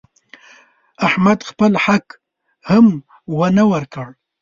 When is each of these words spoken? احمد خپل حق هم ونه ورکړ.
احمد 1.07 1.39
خپل 1.49 1.71
حق 1.85 2.07
هم 2.69 2.85
ونه 3.39 3.63
ورکړ. 3.71 4.07